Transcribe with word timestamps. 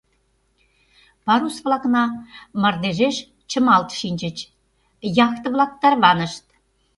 Парус-влакна 1.25 2.03
мардежеш 2.61 3.15
чымалт 3.49 3.89
шинчыч, 3.99 4.37
яхте-влак 5.25 5.71
тарванышт. 5.81 6.45